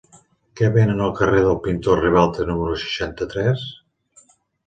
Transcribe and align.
Què 0.59 0.69
venen 0.77 1.03
al 1.07 1.11
carrer 1.19 1.43
del 1.47 1.59
Pintor 1.67 2.01
Ribalta 2.05 2.47
número 2.47 2.79
seixanta-tres? 2.85 3.67